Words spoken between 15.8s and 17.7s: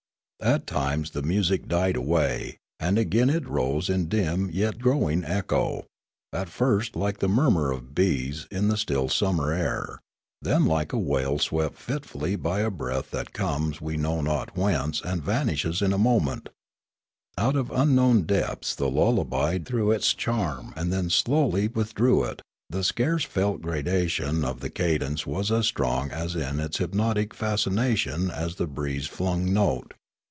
a moment; out of